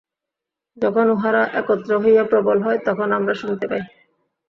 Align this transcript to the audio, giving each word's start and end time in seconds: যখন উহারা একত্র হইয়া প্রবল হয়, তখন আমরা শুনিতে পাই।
যখন 0.77 1.05
উহারা 1.09 1.43
একত্র 1.53 1.91
হইয়া 2.03 2.23
প্রবল 2.23 2.57
হয়, 2.61 2.79
তখন 2.87 3.07
আমরা 3.11 3.33
শুনিতে 3.33 3.65
পাই। 3.67 3.81